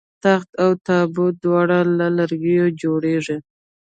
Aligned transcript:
تخت 0.23 0.49
او 0.63 0.69
تابوت 0.87 1.35
دواړه 1.43 1.77
له 1.97 2.07
لرګیو 2.17 2.65
جوړیږي 2.81 3.37